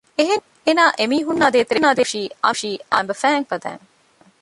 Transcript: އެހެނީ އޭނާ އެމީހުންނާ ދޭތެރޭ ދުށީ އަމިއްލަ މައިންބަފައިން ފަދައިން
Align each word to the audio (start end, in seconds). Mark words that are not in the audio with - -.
އެހެނީ 0.17 0.43
އޭނާ 0.65 0.83
އެމީހުންނާ 0.99 1.45
ދޭތެރޭ 1.53 1.79
ދުށީ 1.99 2.21
އަމިއްލަ 2.43 2.97
މައިންބަފައިން 2.97 3.47
ފަދައިން 3.49 3.85